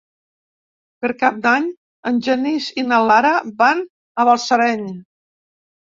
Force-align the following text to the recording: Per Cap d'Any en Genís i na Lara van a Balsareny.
Per 1.05 1.11
Cap 1.23 1.35
d'Any 1.43 1.67
en 2.11 2.17
Genís 2.29 2.69
i 2.85 2.89
na 2.89 3.01
Lara 3.11 3.35
van 3.61 3.85
a 3.85 4.27
Balsareny. 4.31 4.87